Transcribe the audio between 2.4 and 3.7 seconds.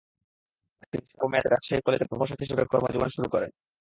হিসাবে কর্মজীবন শুরু করেন।